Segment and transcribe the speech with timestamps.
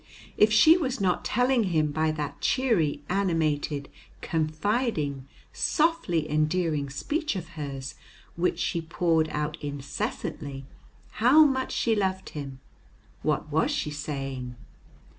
[0.35, 3.87] If she was not telling him by that cheery, animated,
[4.21, 7.93] confiding, softly endearing speech of hers,
[8.35, 10.65] which she poured out incessantly,
[11.21, 12.59] how much she loved him,
[13.21, 14.55] what was she saying?